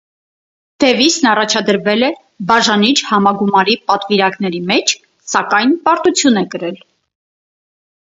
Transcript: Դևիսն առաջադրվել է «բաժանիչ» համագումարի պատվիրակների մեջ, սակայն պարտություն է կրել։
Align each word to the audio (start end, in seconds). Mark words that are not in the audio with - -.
Դևիսն 0.83 1.29
առաջադրվել 1.31 2.07
է 2.07 2.09
«բաժանիչ» 2.53 2.95
համագումարի 3.11 3.77
պատվիրակների 3.93 4.65
մեջ, 4.75 4.97
սակայն 5.37 5.81
պարտություն 5.89 6.45
է 6.47 6.49
կրել։ 6.57 6.87